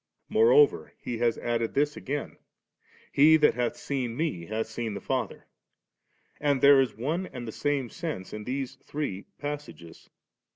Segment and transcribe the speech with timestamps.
[0.29, 2.37] Moreover, He has added this again,
[3.11, 5.45] 'He that hath seen Me, hath seen the Father*;'
[6.39, 10.09] and there is one and the same sense in these three^ passages.